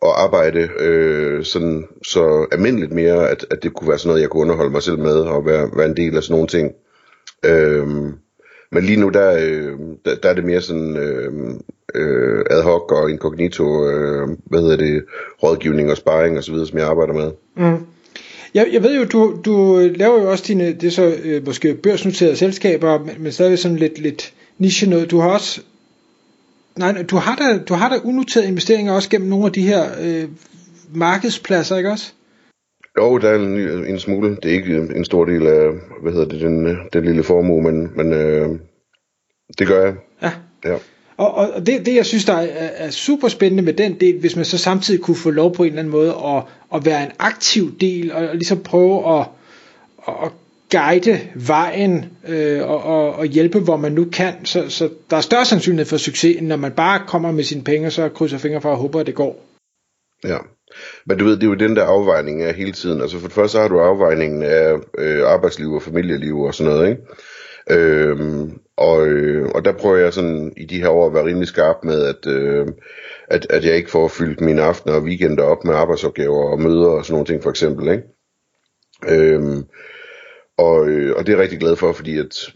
at 0.04 0.14
arbejde 0.16 0.70
øh, 0.80 1.44
sådan 1.44 1.88
så 2.04 2.48
almindeligt 2.52 2.92
mere, 2.92 3.30
at, 3.30 3.46
at 3.52 3.64
det 3.64 3.74
kunne 3.74 3.90
være 3.90 3.98
sådan 3.98 4.10
noget, 4.10 4.22
jeg 4.22 4.30
kunne 4.30 4.42
underholde 4.42 4.72
mig 4.72 4.84
selv 4.84 5.00
med 5.00 5.16
og 5.16 5.46
være, 5.46 5.70
være 5.76 5.86
en 5.86 5.98
del 5.98 6.18
af 6.18 6.24
sådan 6.24 6.34
nogle 6.34 6.48
ting. 6.48 6.72
Øh, 7.46 7.88
men 8.72 8.84
lige 8.84 9.00
nu, 9.00 9.10
der, 9.10 9.34
øh, 9.34 9.80
der, 10.06 10.16
der 10.16 10.30
er 10.30 10.34
det 10.34 10.46
mere 10.46 10.62
sådan 10.62 10.98
øh, 10.98 11.32
øh, 11.96 12.46
ad 12.50 12.62
hoc 12.62 12.92
og 12.92 13.10
incognito, 13.10 13.90
øh, 13.90 14.28
hvad 14.46 14.62
hedder 14.62 14.78
det, 14.78 15.04
rådgivning 15.44 15.92
og 15.92 15.98
sparring 15.98 16.38
og 16.38 16.44
så 16.44 16.52
videre, 16.52 16.68
som 16.68 16.78
jeg 16.78 16.88
arbejder 16.88 17.14
med. 17.14 17.32
Mm. 17.56 17.86
Jeg, 18.54 18.68
jeg 18.72 18.84
ved 18.84 18.98
jo, 18.98 19.06
du, 19.06 19.42
du 19.46 19.78
laver 19.96 20.22
jo 20.22 20.32
også 20.32 20.44
dine, 20.48 20.74
det 20.74 20.84
er 20.84 20.92
så 20.92 21.16
øh, 21.24 21.46
måske 21.46 21.74
børsnoterede 21.74 22.36
selskaber, 22.36 23.00
men, 23.00 23.16
men 23.20 23.32
stadig 23.32 23.60
sådan 23.60 23.78
lidt, 23.78 24.00
lidt 24.00 24.34
niche 24.58 24.90
noget. 24.90 25.12
Du 25.12 25.20
har 25.20 25.30
også, 25.30 25.62
nej, 26.78 27.02
du 27.02 27.16
har 27.16 27.36
da, 27.36 27.64
du 27.64 27.74
har 27.74 27.90
da 27.90 28.00
unoterede 28.04 28.48
investeringer 28.48 28.94
også 28.94 29.10
gennem 29.10 29.30
nogle 29.30 29.46
af 29.46 29.52
de 29.52 29.62
her 29.62 29.84
øh, 30.02 30.30
markedspladser, 30.94 31.78
ikke 31.78 31.92
også? 31.92 32.14
Jo, 32.98 33.18
der 33.18 33.30
er 33.30 33.36
en, 33.36 33.86
en 33.86 34.00
smule. 34.00 34.30
Det 34.44 34.46
er 34.46 34.56
ikke 34.56 34.76
en 34.76 35.06
stor 35.06 35.26
del 35.26 35.48
af, 35.48 35.70
hvad 36.02 36.12
hedder 36.12 36.28
det, 36.28 36.42
den, 36.42 36.78
den 36.94 37.06
lille 37.06 37.24
formue, 37.24 37.64
men, 37.64 37.92
men 37.96 38.14
øh, 38.14 38.50
det 39.58 39.68
gør 39.68 39.86
jeg. 39.86 39.96
Ja. 40.22 40.32
ja. 40.66 40.78
Og, 41.18 41.34
og 41.34 41.66
det, 41.66 41.86
det, 41.86 41.96
jeg 41.96 42.06
synes, 42.06 42.26
der 42.26 42.34
er, 42.34 42.70
er 42.76 42.90
super 42.90 43.28
spændende 43.28 43.64
med 43.64 43.74
den 43.74 44.00
del, 44.00 44.20
hvis 44.20 44.36
man 44.36 44.46
så 44.46 44.58
samtidig 44.58 45.02
kunne 45.02 45.18
få 45.18 45.30
lov 45.30 45.56
på 45.56 45.64
en 45.64 45.70
eller 45.70 45.80
anden 45.80 45.92
måde 45.92 46.10
at, 46.10 46.44
at 46.76 46.86
være 46.86 47.04
en 47.04 47.12
aktiv 47.20 47.80
del, 47.80 48.12
og, 48.12 48.28
og 48.28 48.36
ligesom 48.36 48.64
prøve 48.64 49.20
at, 49.20 49.26
at 50.08 50.32
guide 50.72 51.20
vejen 51.36 52.06
øh, 52.28 52.70
og, 52.70 52.84
og, 52.84 53.14
og 53.14 53.26
hjælpe, 53.26 53.60
hvor 53.60 53.78
man 53.78 53.92
nu 53.92 54.06
kan. 54.14 54.46
Så, 54.46 54.70
så 54.70 54.90
der 55.10 55.18
er 55.18 55.22
større 55.22 55.46
sandsynlighed 55.46 55.86
for 55.86 55.98
succes, 55.98 56.38
end 56.38 56.48
når 56.48 56.56
man 56.56 56.72
bare 56.72 57.02
kommer 57.08 57.32
med 57.32 57.44
sine 57.44 57.64
penge, 57.64 57.88
og 57.88 57.92
så 57.92 58.10
krydser 58.10 58.38
fingre 58.38 58.62
for 58.62 58.72
at 58.72 58.78
håbe, 58.78 59.00
at 59.00 59.08
det 59.08 59.16
går. 59.16 59.46
Ja. 60.24 60.38
Men 61.06 61.18
du 61.18 61.26
ved, 61.26 61.36
det 61.36 61.44
er 61.44 61.48
jo 61.48 61.54
den 61.54 61.76
der 61.76 61.84
afvejning 61.84 62.42
af 62.42 62.54
hele 62.54 62.72
tiden. 62.72 63.02
Altså 63.02 63.20
for 63.20 63.28
det 63.28 63.36
første 63.36 63.52
så 63.52 63.62
har 63.62 63.68
du 63.68 63.80
afvejningen 63.80 64.44
af 64.44 64.74
øh, 64.98 65.28
arbejdsliv 65.28 65.72
og 65.72 65.82
familieliv 65.82 66.40
og 66.40 66.54
sådan 66.54 66.74
noget, 66.74 66.90
ikke? 66.90 67.02
Øhm, 67.70 68.60
og, 68.78 69.08
øh, 69.08 69.50
og 69.56 69.66
der 69.66 69.72
prøver 69.72 69.98
jeg 69.98 70.14
sådan 70.14 70.54
i 70.58 70.66
de 70.66 70.82
her 70.82 70.90
år 70.90 71.08
at 71.08 71.14
være 71.14 71.26
rimelig 71.26 71.48
skarp 71.48 71.76
med, 71.84 72.06
at, 72.06 72.28
øh, 72.28 72.68
at, 73.28 73.48
at 73.50 73.66
jeg 73.66 73.76
ikke 73.76 73.92
får 73.92 74.08
fyldt 74.08 74.42
mine 74.42 74.62
aftener 74.62 74.96
og 74.96 75.04
weekender 75.04 75.44
op 75.44 75.64
med 75.64 75.74
arbejdsopgaver 75.74 76.52
og 76.52 76.62
møder 76.62 76.88
og 76.88 77.06
sådan 77.06 77.14
nogle 77.14 77.26
ting 77.26 77.44
for 77.44 77.50
eksempel, 77.50 77.92
ikke? 77.92 78.04
Øhm, 79.10 79.64
og, 80.58 80.88
øh, 80.90 81.16
og 81.16 81.26
det 81.26 81.34
er 81.34 81.38
jeg 81.38 81.44
rigtig 81.44 81.60
glad 81.60 81.76
for, 81.76 81.92
fordi 81.92 82.18
at 82.18 82.54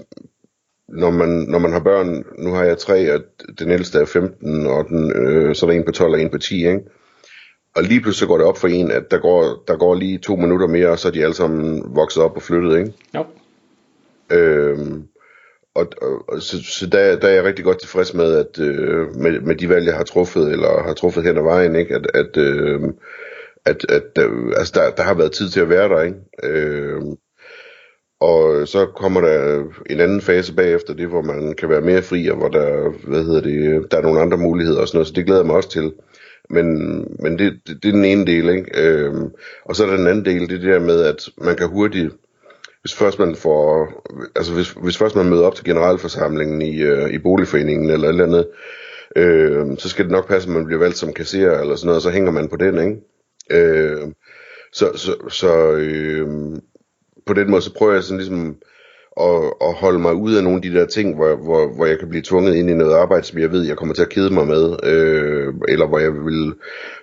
når 0.87 1.11
man, 1.11 1.29
når 1.29 1.59
man 1.59 1.71
har 1.71 1.79
børn, 1.79 2.23
nu 2.37 2.53
har 2.53 2.63
jeg 2.63 2.77
tre, 2.77 3.13
og 3.13 3.21
den 3.59 3.71
ældste 3.71 3.99
er 3.99 4.05
15, 4.05 4.65
og 4.65 4.85
den, 4.89 5.11
øh, 5.15 5.55
så 5.55 5.65
er 5.65 5.69
der 5.69 5.77
en 5.77 5.85
på 5.85 5.91
12 5.91 6.13
og 6.13 6.21
en 6.21 6.29
på 6.29 6.37
10, 6.37 6.55
ikke? 6.55 6.79
Og 7.75 7.83
lige 7.83 8.01
pludselig 8.01 8.27
går 8.27 8.37
det 8.37 8.47
op 8.47 8.57
for 8.57 8.67
en, 8.67 8.91
at 8.91 9.11
der 9.11 9.17
går, 9.17 9.63
der 9.67 9.77
går 9.77 9.95
lige 9.95 10.17
to 10.17 10.35
minutter 10.35 10.67
mere, 10.67 10.89
og 10.89 10.99
så 10.99 11.07
er 11.07 11.11
de 11.11 11.23
alle 11.23 11.35
sammen 11.35 11.95
vokset 11.95 12.23
op 12.23 12.35
og 12.35 12.41
flyttet, 12.41 12.79
ikke? 12.79 12.93
Jo. 13.15 13.25
Øhm, 14.31 15.07
og, 15.75 15.87
og, 16.01 16.29
og 16.29 16.41
så, 16.41 16.63
så 16.63 16.87
der, 16.87 17.19
der 17.19 17.27
er 17.27 17.33
jeg 17.33 17.43
rigtig 17.43 17.65
godt 17.65 17.79
tilfreds 17.79 18.13
med, 18.13 18.33
at 18.33 18.59
øh, 18.59 19.15
med, 19.15 19.39
med 19.41 19.55
de 19.55 19.69
valg, 19.69 19.85
jeg 19.85 19.95
har 19.95 20.03
truffet, 20.03 20.51
eller 20.51 20.83
har 20.83 20.93
truffet 20.93 21.23
hen 21.23 21.37
ad 21.37 21.43
vejen, 21.43 21.75
ikke? 21.75 21.95
At, 21.95 22.07
at, 22.13 22.37
øh, 22.37 22.81
at, 23.65 23.85
at 23.91 24.03
der, 24.15 24.55
altså 24.57 24.73
der, 24.75 24.91
der 24.95 25.03
har 25.03 25.13
været 25.13 25.31
tid 25.31 25.49
til 25.49 25.59
at 25.59 25.69
være 25.69 25.89
der, 25.89 26.01
ikke? 26.01 26.17
Øh, 26.43 27.01
og 28.19 28.67
så 28.67 28.85
kommer 28.85 29.21
der 29.21 29.63
en 29.89 29.99
anden 29.99 30.21
fase 30.21 30.55
bagefter 30.55 30.93
det, 30.93 31.07
hvor 31.07 31.21
man 31.21 31.53
kan 31.53 31.69
være 31.69 31.81
mere 31.81 32.01
fri, 32.01 32.27
og 32.27 32.37
hvor 32.37 32.47
der, 32.47 32.89
hvad 33.07 33.23
hedder 33.23 33.41
det, 33.41 33.91
der 33.91 33.97
er 33.97 34.01
nogle 34.01 34.21
andre 34.21 34.37
muligheder 34.37 34.81
og 34.81 34.87
sådan 34.87 34.97
noget, 34.97 35.07
så 35.07 35.13
det 35.13 35.25
glæder 35.25 35.41
jeg 35.41 35.47
mig 35.47 35.55
også 35.55 35.69
til. 35.69 35.93
Men, 36.49 36.67
men 37.19 37.39
det, 37.39 37.59
det, 37.67 37.83
det 37.83 37.89
er 37.89 37.93
den 37.93 38.05
ene 38.05 38.25
del, 38.25 38.49
ikke? 38.49 38.81
Øhm, 38.81 39.29
og 39.65 39.75
så 39.75 39.83
er 39.83 39.89
der 39.89 39.97
den 39.97 40.07
anden 40.07 40.25
del, 40.25 40.49
det 40.49 40.61
der 40.61 40.79
med, 40.79 41.03
at 41.03 41.29
man 41.37 41.55
kan 41.55 41.67
hurtigt, 41.67 42.13
hvis 42.81 42.93
først 42.93 43.19
man 43.19 43.35
får, 43.35 43.91
altså 44.35 44.53
hvis, 44.53 44.71
hvis 44.71 44.97
først 44.97 45.15
man 45.15 45.29
møder 45.29 45.43
op 45.43 45.55
til 45.55 45.65
generalforsamlingen 45.65 46.61
i, 46.61 46.81
øh, 46.81 47.09
i 47.09 47.17
boligforeningen 47.17 47.89
eller 47.89 48.07
et 48.07 48.11
eller 48.11 48.25
andet, 48.25 48.47
øh, 49.15 49.77
så 49.77 49.89
skal 49.89 50.05
det 50.05 50.11
nok 50.11 50.27
passe, 50.27 50.50
at 50.50 50.55
man 50.55 50.65
bliver 50.65 50.79
valgt 50.79 50.97
som 50.97 51.13
kasserer 51.13 51.61
eller 51.61 51.75
sådan 51.75 51.85
noget, 51.85 51.97
og 51.97 52.01
så 52.01 52.09
hænger 52.09 52.31
man 52.31 52.50
på 52.50 52.55
den, 52.55 52.77
ikke? 52.79 52.97
Øh, 53.50 54.07
så 54.73 54.91
så, 54.95 55.15
så 55.29 55.71
øh, 55.71 56.27
på 57.25 57.33
den 57.33 57.51
måde, 57.51 57.61
så 57.61 57.73
prøver 57.73 57.93
jeg 57.93 58.03
sådan 58.03 58.17
ligesom 58.17 58.55
at, 59.19 59.53
at 59.61 59.73
holde 59.73 60.00
mig 60.00 60.13
ude 60.13 60.38
af 60.38 60.43
nogle 60.43 60.57
af 60.57 60.61
de 60.61 60.73
der 60.73 60.85
ting, 60.85 61.15
hvor, 61.15 61.35
hvor, 61.35 61.75
hvor 61.75 61.85
jeg 61.85 62.00
kan 62.00 62.09
blive 62.09 62.23
tvunget 62.23 62.55
ind 62.55 62.69
i 62.69 62.73
noget 62.73 62.95
arbejde, 62.95 63.23
som 63.23 63.39
jeg 63.39 63.51
ved, 63.51 63.67
jeg 63.67 63.77
kommer 63.77 63.95
til 63.95 64.01
at 64.01 64.09
kede 64.09 64.33
mig 64.33 64.47
med, 64.47 64.75
øh, 64.83 65.53
eller 65.67 65.88
hvor 65.88 66.00
jeg 66.00 66.13
vil 66.13 66.53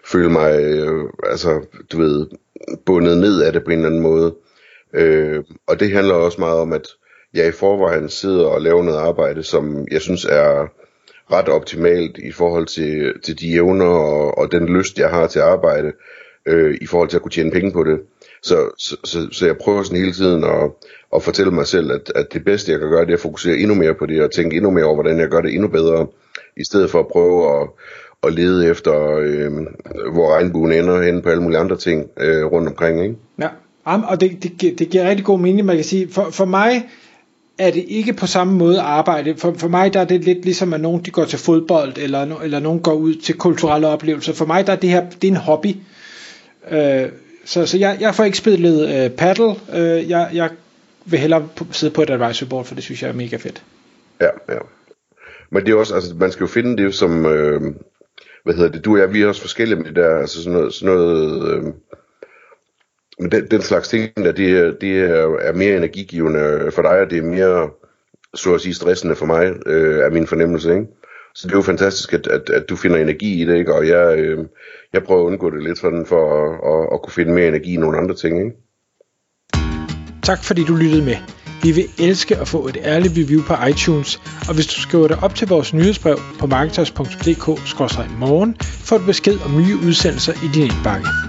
føle 0.04 0.28
mig, 0.28 0.60
øh, 0.60 1.04
altså, 1.22 1.66
du 1.92 1.98
ved, 1.98 2.26
bundet 2.86 3.18
ned 3.18 3.42
af 3.42 3.52
det 3.52 3.64
på 3.64 3.70
en 3.70 3.76
eller 3.76 3.88
anden 3.88 4.02
måde. 4.02 4.34
Øh, 4.94 5.44
og 5.66 5.80
det 5.80 5.92
handler 5.92 6.14
også 6.14 6.40
meget 6.40 6.58
om, 6.58 6.72
at 6.72 6.86
jeg 7.34 7.48
i 7.48 7.52
forvejen 7.52 8.08
sidder 8.08 8.46
og 8.46 8.62
laver 8.62 8.82
noget 8.82 8.98
arbejde, 8.98 9.42
som 9.42 9.86
jeg 9.90 10.00
synes 10.00 10.24
er 10.24 10.68
ret 11.32 11.48
optimalt 11.48 12.18
i 12.18 12.32
forhold 12.32 12.66
til, 12.66 13.14
til 13.24 13.40
de 13.40 13.54
evner 13.54 13.86
og, 13.86 14.38
og 14.38 14.52
den 14.52 14.76
lyst, 14.76 14.98
jeg 14.98 15.10
har 15.10 15.26
til 15.26 15.38
at 15.38 15.44
arbejde, 15.44 15.92
øh, 16.46 16.78
i 16.80 16.86
forhold 16.86 17.08
til 17.08 17.16
at 17.16 17.22
kunne 17.22 17.32
tjene 17.32 17.50
penge 17.50 17.72
på 17.72 17.84
det. 17.84 18.00
Så, 18.42 18.70
så, 18.78 18.96
så, 19.04 19.28
så 19.32 19.46
jeg 19.46 19.56
prøver 19.56 19.82
sådan 19.82 19.98
hele 19.98 20.12
tiden 20.12 20.44
at, 20.44 20.70
at 21.14 21.22
fortælle 21.22 21.52
mig 21.52 21.66
selv, 21.66 21.92
at, 21.92 22.12
at 22.14 22.32
det 22.32 22.44
bedste 22.44 22.72
jeg 22.72 22.80
kan 22.80 22.90
gøre, 22.90 23.04
det 23.04 23.10
er 23.10 23.14
at 23.14 23.20
fokusere 23.20 23.56
endnu 23.56 23.74
mere 23.74 23.94
på 23.94 24.06
det, 24.06 24.22
og 24.22 24.30
tænke 24.30 24.56
endnu 24.56 24.70
mere 24.70 24.84
over, 24.84 24.94
hvordan 24.94 25.18
jeg 25.18 25.28
gør 25.28 25.40
det 25.40 25.54
endnu 25.54 25.68
bedre, 25.68 26.06
i 26.56 26.64
stedet 26.64 26.90
for 26.90 27.00
at 27.00 27.08
prøve 27.08 27.60
at, 27.60 27.68
at 28.22 28.32
lede 28.32 28.68
efter, 28.68 29.16
øh, 29.16 29.52
hvor 30.12 30.34
regnbuen 30.34 30.72
ender 30.72 31.02
hen 31.02 31.22
på 31.22 31.28
alle 31.28 31.42
mulige 31.42 31.58
andre 31.58 31.76
ting 31.76 32.10
øh, 32.16 32.44
rundt 32.44 32.68
omkring. 32.68 33.02
Ikke? 33.02 33.16
Ja, 33.38 33.48
og 34.08 34.20
det, 34.20 34.42
det, 34.60 34.78
det 34.78 34.88
giver 34.90 35.08
rigtig 35.08 35.24
god 35.24 35.38
mening, 35.38 35.66
man 35.66 35.76
kan 35.76 35.84
sige. 35.84 36.08
For, 36.12 36.30
for 36.30 36.44
mig 36.44 36.88
er 37.58 37.70
det 37.70 37.84
ikke 37.88 38.12
på 38.12 38.26
samme 38.26 38.54
måde 38.54 38.80
arbejde. 38.80 39.36
For, 39.36 39.54
for 39.58 39.68
mig 39.68 39.94
der 39.94 40.00
er 40.00 40.04
det 40.04 40.24
lidt 40.24 40.44
ligesom, 40.44 40.72
at 40.72 40.80
nogen 40.80 41.04
de 41.04 41.10
går 41.10 41.24
til 41.24 41.38
fodbold, 41.38 41.92
eller, 41.96 42.40
eller 42.40 42.60
nogen 42.60 42.80
går 42.80 42.94
ud 42.94 43.14
til 43.14 43.34
kulturelle 43.34 43.86
oplevelser. 43.86 44.32
For 44.32 44.44
mig 44.44 44.66
der 44.66 44.72
er 44.72 44.76
det 44.76 44.90
her 44.90 45.10
det 45.10 45.28
er 45.28 45.32
en 45.32 45.36
hobby. 45.36 45.76
Øh, 46.70 47.08
så, 47.44 47.66
så 47.66 47.78
jeg, 47.78 47.96
jeg 48.00 48.14
får 48.14 48.24
ikke 48.24 48.38
spillet 48.38 49.04
øh, 49.04 49.10
paddle. 49.10 49.54
Øh, 49.74 50.10
jeg, 50.10 50.30
jeg 50.32 50.50
vil 51.04 51.20
hellere 51.20 51.48
sidde 51.72 51.94
på 51.94 52.02
et 52.02 52.10
advisory 52.10 52.48
board, 52.48 52.64
for 52.64 52.74
det 52.74 52.84
synes 52.84 53.02
jeg 53.02 53.08
er 53.08 53.14
mega 53.14 53.36
fedt. 53.36 53.62
Ja, 54.20 54.30
ja. 54.48 54.58
Men 55.50 55.66
det 55.66 55.72
er 55.72 55.76
også, 55.76 55.94
altså 55.94 56.14
man 56.14 56.32
skal 56.32 56.44
jo 56.44 56.48
finde 56.48 56.82
det 56.82 56.94
som, 56.94 57.26
øh, 57.26 57.60
hvad 58.44 58.54
hedder 58.54 58.70
det, 58.70 58.84
du 58.84 58.92
og 58.94 58.98
jeg, 58.98 59.12
vi 59.12 59.22
er 59.22 59.28
også 59.28 59.40
forskellige 59.40 59.76
med 59.76 59.84
det 59.84 59.96
der, 59.96 60.18
altså 60.18 60.42
sådan 60.42 60.58
noget, 60.58 60.74
sådan 60.74 60.94
noget 60.94 61.48
øh, 61.52 61.64
men 63.20 63.30
den, 63.30 63.46
den 63.50 63.62
slags 63.62 63.88
ting 63.88 64.16
der, 64.16 64.32
det, 64.32 64.76
det 64.80 64.98
er, 64.98 65.36
er 65.40 65.52
mere 65.52 65.76
energigivende 65.76 66.70
for 66.74 66.82
dig, 66.82 67.00
og 67.00 67.10
det 67.10 67.18
er 67.18 67.22
mere, 67.22 67.70
så 68.34 68.54
at 68.54 68.60
sige, 68.60 68.74
stressende 68.74 69.14
for 69.14 69.26
mig, 69.26 69.52
øh, 69.66 69.98
er 69.98 70.10
min 70.10 70.26
fornemmelse, 70.26 70.72
ikke? 70.72 70.86
Så 71.34 71.48
det 71.48 71.54
er 71.54 71.58
jo 71.58 71.62
fantastisk, 71.62 72.12
at, 72.12 72.26
at, 72.26 72.50
at 72.50 72.68
du 72.68 72.76
finder 72.76 72.96
energi 72.96 73.42
i 73.42 73.44
det, 73.44 73.56
ikke? 73.56 73.74
Og 73.74 73.88
jeg, 73.88 74.18
øh, 74.18 74.44
jeg 74.92 75.02
prøver 75.02 75.20
at 75.20 75.26
undgå 75.26 75.50
det 75.50 75.62
lidt 75.62 75.78
sådan, 75.78 76.06
for 76.06 76.44
at, 76.44 76.50
at, 76.72 76.88
at 76.94 77.02
kunne 77.02 77.12
finde 77.12 77.32
mere 77.32 77.48
energi 77.48 77.74
i 77.74 77.76
nogle 77.76 77.98
andre 77.98 78.14
ting, 78.14 78.38
ikke? 78.38 78.52
Tak 80.22 80.44
fordi 80.44 80.64
du 80.64 80.74
lyttede 80.74 81.04
med. 81.04 81.16
Vi 81.62 81.72
vil 81.72 81.84
elske 81.98 82.36
at 82.36 82.48
få 82.48 82.68
et 82.68 82.76
ærligt 82.84 83.12
review 83.16 83.42
på 83.42 83.54
iTunes, 83.70 84.20
og 84.48 84.54
hvis 84.54 84.66
du 84.66 84.80
skriver 84.80 85.08
dig 85.08 85.18
op 85.22 85.34
til 85.34 85.48
vores 85.48 85.74
nyhedsbrev 85.74 86.18
på 86.40 86.46
marketers.dk-morgen, 86.46 88.56
får 88.60 88.98
du 88.98 89.04
besked 89.04 89.38
om 89.44 89.56
nye 89.56 89.76
udsendelser 89.86 90.32
i 90.32 90.48
din 90.54 90.62
indbakke. 90.62 91.27